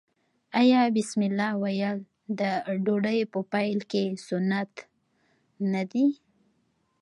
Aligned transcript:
آیا 0.59 0.81
بسم 0.95 1.19
الله 1.29 1.51
ویل 1.61 1.99
د 2.39 2.41
ډوډۍ 2.85 3.19
په 3.33 3.39
پیل 3.51 3.79
کې 3.91 4.03
سنت 4.27 4.73
نه 5.71 5.83
دي؟ 5.91 6.07